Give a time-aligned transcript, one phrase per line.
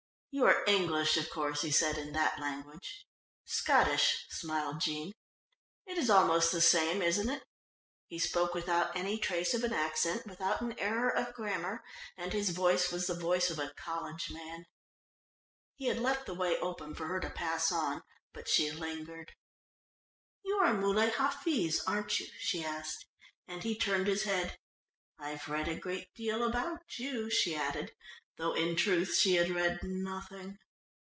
[0.33, 3.05] "You are English, of course," he said in that language.
[3.43, 5.11] "Scottish," smiled Jean.
[5.85, 7.43] "It is almost the same, isn't it?"
[8.07, 11.83] He spoke without any trace of an accent, without an error of grammar,
[12.15, 14.63] and his voice was the voice of a college man.
[15.75, 19.33] He had left the way open for her to pass on, but she lingered.
[20.45, 23.05] "You are Muley Hafiz, aren't you?" she asked,
[23.49, 24.57] and he turned his head.
[25.19, 27.91] "I've read a great deal about you," she added,
[28.37, 30.57] though in truth she had read nothing.